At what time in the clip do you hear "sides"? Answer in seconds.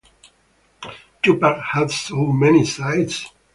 2.65-3.29